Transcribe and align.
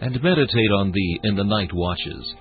and 0.00 0.22
meditate 0.22 0.72
on 0.78 0.92
thee 0.92 1.20
in 1.24 1.36
the 1.36 1.44
night 1.44 1.70
watches. 1.72 2.34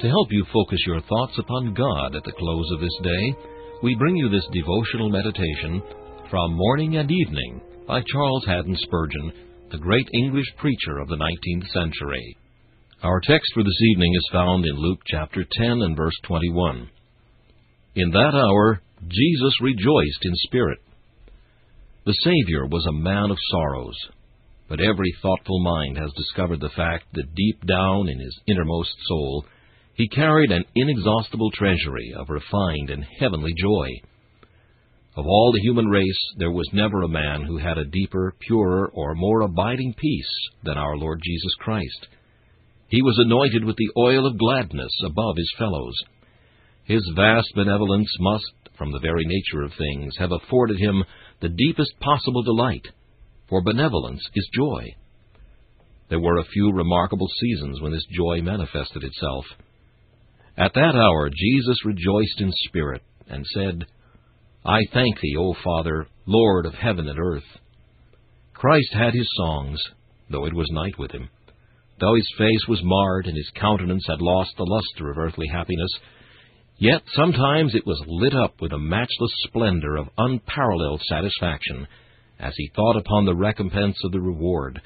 To 0.00 0.08
help 0.08 0.28
you 0.30 0.44
focus 0.52 0.78
your 0.86 1.00
thoughts 1.02 1.38
upon 1.38 1.74
God 1.74 2.14
at 2.14 2.24
the 2.24 2.32
close 2.38 2.70
of 2.74 2.80
this 2.80 2.98
day, 3.02 3.34
we 3.82 3.94
bring 3.94 4.16
you 4.16 4.28
this 4.28 4.46
devotional 4.52 5.10
meditation 5.10 5.82
from 6.30 6.54
Morning 6.54 6.96
and 6.96 7.10
Evening 7.10 7.60
by 7.86 8.02
Charles 8.12 8.44
Haddon 8.46 8.76
Spurgeon, 8.82 9.32
the 9.70 9.78
great 9.78 10.08
English 10.14 10.46
preacher 10.58 10.98
of 10.98 11.08
the 11.08 11.16
19th 11.16 11.68
century. 11.72 12.36
Our 13.02 13.20
text 13.20 13.50
for 13.54 13.62
this 13.62 13.82
evening 13.92 14.12
is 14.14 14.28
found 14.32 14.64
in 14.64 14.76
Luke 14.76 15.00
chapter 15.06 15.44
10 15.58 15.66
and 15.82 15.96
verse 15.96 16.16
21. 16.24 16.88
In 17.96 18.10
that 18.10 18.34
hour 18.34 18.80
Jesus 19.02 19.60
rejoiced 19.60 20.22
in 20.22 20.32
spirit. 20.36 20.78
The 22.06 22.14
Savior 22.24 22.66
was 22.66 22.86
a 22.86 22.92
man 22.92 23.30
of 23.30 23.36
sorrows, 23.50 23.96
but 24.68 24.80
every 24.80 25.12
thoughtful 25.22 25.60
mind 25.62 25.96
has 25.96 26.12
discovered 26.16 26.60
the 26.60 26.74
fact 26.76 27.04
that 27.12 27.34
deep 27.34 27.64
down 27.66 28.08
in 28.08 28.18
his 28.18 28.38
innermost 28.46 28.94
soul 29.06 29.44
he 29.94 30.08
carried 30.08 30.50
an 30.50 30.64
inexhaustible 30.74 31.50
treasury 31.52 32.14
of 32.16 32.28
refined 32.28 32.90
and 32.90 33.04
heavenly 33.18 33.54
joy. 33.56 33.88
Of 35.16 35.24
all 35.24 35.52
the 35.52 35.62
human 35.62 35.86
race, 35.86 36.34
there 36.36 36.50
was 36.50 36.68
never 36.74 37.02
a 37.02 37.08
man 37.08 37.44
who 37.44 37.56
had 37.56 37.78
a 37.78 37.86
deeper, 37.86 38.34
purer, 38.46 38.90
or 38.92 39.14
more 39.14 39.40
abiding 39.40 39.94
peace 39.96 40.48
than 40.64 40.76
our 40.76 40.98
Lord 40.98 41.20
Jesus 41.24 41.54
Christ. 41.60 42.08
He 42.88 43.00
was 43.00 43.18
anointed 43.18 43.64
with 43.64 43.76
the 43.76 43.90
oil 43.98 44.26
of 44.26 44.38
gladness 44.38 44.92
above 45.06 45.36
his 45.38 45.50
fellows. 45.58 45.94
His 46.84 47.02
vast 47.16 47.48
benevolence 47.54 48.14
must, 48.20 48.52
from 48.76 48.92
the 48.92 49.00
very 49.00 49.24
nature 49.24 49.62
of 49.62 49.72
things, 49.72 50.14
have 50.18 50.32
afforded 50.32 50.78
him 50.78 51.04
the 51.40 51.48
deepest 51.48 51.98
possible 52.00 52.42
delight, 52.42 52.86
for 53.48 53.62
benevolence 53.62 54.22
is 54.34 54.48
joy. 54.54 54.94
There 56.08 56.20
were 56.20 56.38
a 56.38 56.44
few 56.44 56.72
remarkable 56.72 57.28
seasons 57.40 57.80
when 57.80 57.92
this 57.92 58.06
joy 58.10 58.42
manifested 58.42 59.02
itself. 59.02 59.44
At 60.56 60.74
that 60.74 60.94
hour 60.94 61.30
Jesus 61.34 61.84
rejoiced 61.84 62.40
in 62.40 62.52
spirit, 62.68 63.02
and 63.28 63.44
said, 63.46 63.86
I 64.64 64.80
thank 64.92 65.20
thee, 65.20 65.36
O 65.38 65.54
Father, 65.62 66.06
Lord 66.26 66.66
of 66.66 66.74
heaven 66.74 67.08
and 67.08 67.18
earth. 67.18 67.44
Christ 68.52 68.92
had 68.92 69.14
his 69.14 69.28
songs, 69.36 69.80
though 70.30 70.46
it 70.46 70.54
was 70.54 70.66
night 70.70 70.98
with 70.98 71.12
him. 71.12 71.28
Though 72.00 72.14
his 72.14 72.28
face 72.38 72.66
was 72.68 72.80
marred 72.82 73.26
and 73.26 73.36
his 73.36 73.50
countenance 73.54 74.04
had 74.06 74.20
lost 74.20 74.50
the 74.56 74.64
luster 74.64 75.10
of 75.10 75.18
earthly 75.18 75.46
happiness, 75.52 75.90
yet 76.78 77.02
sometimes 77.14 77.74
it 77.74 77.86
was 77.86 78.02
lit 78.06 78.34
up 78.34 78.60
with 78.60 78.72
a 78.72 78.78
matchless 78.78 79.32
splendor 79.46 79.96
of 79.96 80.08
unparalleled 80.18 81.02
satisfaction, 81.08 81.86
as 82.38 82.54
he 82.56 82.70
thought 82.74 82.96
upon 82.96 83.24
the 83.24 83.34
recompense 83.34 83.96
of 84.04 84.12
the 84.12 84.20
reward, 84.20 84.80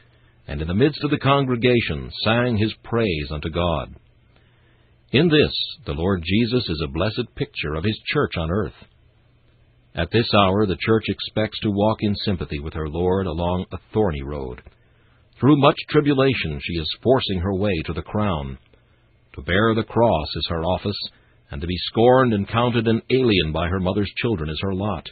and 0.47 0.61
in 0.61 0.69
the 0.69 0.75
midst 0.75 1.03
of 1.05 1.11
the 1.11 1.19
congregation 1.19 2.11
sang 2.25 2.56
his 2.56 2.75
praise 2.84 3.31
unto 3.31 3.50
God. 3.50 3.94
In 5.12 5.28
this 5.28 5.53
the 5.87 5.93
Lord 5.93 6.22
Jesus 6.25 6.69
is 6.69 6.83
a 6.84 6.93
blessed 6.93 7.34
picture 7.34 7.75
of 7.75 7.84
his 7.84 8.00
church 8.06 8.33
on 8.37 8.50
earth. 8.50 8.75
At 9.94 10.11
this 10.12 10.28
hour 10.34 10.66
the 10.66 10.78
church 10.81 11.05
expects 11.09 11.59
to 11.61 11.71
walk 11.71 11.99
in 12.00 12.15
sympathy 12.25 12.61
with 12.61 12.75
her 12.75 12.88
Lord 12.88 13.27
along 13.27 13.67
a 13.72 13.78
thorny 13.93 14.22
road. 14.22 14.62
Through 15.38 15.61
much 15.61 15.77
tribulation 15.88 16.61
she 16.62 16.75
is 16.75 16.99
forcing 17.03 17.41
her 17.41 17.55
way 17.55 17.82
to 17.87 17.93
the 17.93 18.03
crown. 18.03 18.59
To 19.34 19.43
bear 19.43 19.75
the 19.75 19.82
cross 19.82 20.28
is 20.37 20.47
her 20.50 20.62
office, 20.62 20.99
and 21.50 21.61
to 21.61 21.67
be 21.67 21.77
scorned 21.87 22.32
and 22.32 22.47
counted 22.47 22.87
an 22.87 23.03
alien 23.11 23.50
by 23.53 23.67
her 23.69 23.81
mother's 23.81 24.11
children 24.19 24.49
is 24.50 24.61
her 24.62 24.75
lot. 24.75 25.08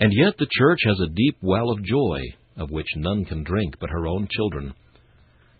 And 0.00 0.12
yet 0.14 0.38
the 0.38 0.48
church 0.50 0.80
has 0.86 0.98
a 1.00 1.14
deep 1.14 1.36
well 1.42 1.70
of 1.70 1.84
joy, 1.84 2.20
of 2.56 2.70
which 2.70 2.86
none 2.96 3.26
can 3.26 3.44
drink 3.44 3.74
but 3.78 3.90
her 3.90 4.06
own 4.06 4.28
children. 4.30 4.72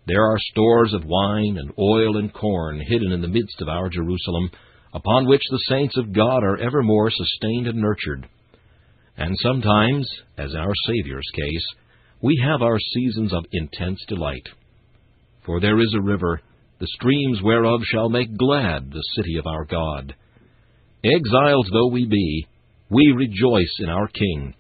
There 0.07 0.25
are 0.25 0.39
stores 0.39 0.95
of 0.95 1.05
wine 1.05 1.59
and 1.59 1.73
oil 1.79 2.17
and 2.17 2.33
corn 2.33 2.81
hidden 2.81 3.13
in 3.13 3.21
the 3.21 3.29
midst 3.29 3.61
of 3.61 3.69
our 3.69 3.91
Jerusalem, 3.91 4.51
upon 4.95 5.29
which 5.29 5.43
the 5.51 5.65
saints 5.69 5.97
of 5.99 6.15
God 6.15 6.43
are 6.43 6.57
evermore 6.57 7.11
sustained 7.11 7.67
and 7.67 7.79
nurtured. 7.79 8.29
And 9.17 9.37
sometimes, 9.43 10.09
as 10.39 10.53
in 10.53 10.57
our 10.57 10.73
Saviour's 10.87 11.29
case, 11.35 11.67
we 12.23 12.43
have 12.43 12.63
our 12.63 12.79
seasons 12.95 13.35
of 13.35 13.45
intense 13.53 14.03
delight. 14.09 14.49
For 15.45 15.61
there 15.61 15.79
is 15.79 15.95
a 15.95 16.03
river, 16.03 16.41
the 16.79 16.89
streams 16.95 17.41
whereof 17.43 17.83
shall 17.85 18.09
make 18.09 18.37
glad 18.37 18.91
the 18.91 19.05
city 19.17 19.37
of 19.37 19.47
our 19.47 19.67
God. 19.67 20.15
Exiles 21.05 21.69
though 21.73 21.89
we 21.89 22.07
be, 22.07 22.47
we 22.91 23.13
rejoice 23.17 23.75
in 23.79 23.89
our 23.89 24.09
King. 24.09 24.55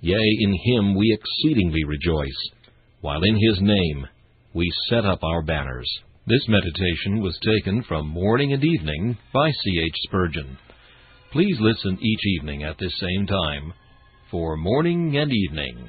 Yea, 0.00 0.36
in 0.40 0.56
him 0.64 0.96
we 0.96 1.12
exceedingly 1.12 1.84
rejoice, 1.84 2.50
while 3.00 3.22
in 3.22 3.34
his 3.34 3.60
name 3.60 4.06
we 4.54 4.66
set 4.88 5.04
up 5.04 5.22
our 5.22 5.42
banners. 5.42 5.88
This 6.26 6.46
meditation 6.48 7.20
was 7.20 7.38
taken 7.44 7.82
from 7.84 8.08
Morning 8.08 8.52
and 8.52 8.64
Evening 8.64 9.18
by 9.32 9.50
C. 9.50 9.80
H. 9.84 9.96
Spurgeon. 10.04 10.58
Please 11.32 11.56
listen 11.60 11.98
each 12.00 12.26
evening 12.38 12.64
at 12.64 12.76
this 12.78 12.92
same 13.00 13.26
time 13.26 13.72
for 14.30 14.56
Morning 14.56 15.16
and 15.16 15.30
Evening. 15.30 15.88